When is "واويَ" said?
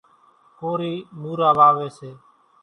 1.57-1.87